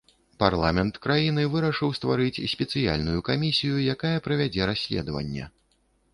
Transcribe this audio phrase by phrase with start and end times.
[0.43, 5.45] Парламент краіны вырашыў стварыць спецыяльную камісію, якая правядзе расследаванне.